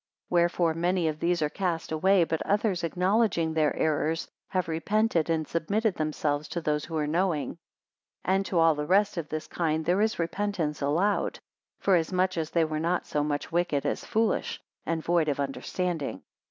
202 0.29 0.33
Wherefore 0.33 0.73
many 0.73 1.07
of 1.07 1.19
these 1.19 1.43
are 1.43 1.49
cast 1.51 1.91
away; 1.91 2.23
but 2.23 2.43
others 2.43 2.83
acknowledging 2.83 3.53
their 3.53 3.75
error, 3.75 4.15
have 4.47 4.67
repented, 4.67 5.29
and 5.29 5.47
submitted 5.47 5.93
themselves 5.93 6.47
to 6.47 6.59
those 6.59 6.85
who 6.85 6.97
are 6.97 7.05
knowing. 7.05 7.49
203 8.25 8.33
And 8.33 8.45
to 8.47 8.57
all 8.57 8.73
the 8.73 8.87
rest 8.87 9.17
of 9.17 9.29
this 9.29 9.45
kind, 9.45 9.85
there 9.85 10.01
is 10.01 10.17
repentance 10.17 10.81
allowed; 10.81 11.37
forasmuch 11.77 12.35
as 12.35 12.49
they 12.49 12.65
were 12.65 12.79
not 12.79 13.05
so 13.05 13.23
much 13.23 13.51
wicked 13.51 13.85
as 13.85 14.03
foolish, 14.03 14.59
and 14.87 15.03
void 15.03 15.27
of 15.29 15.39
understanding. 15.39 16.23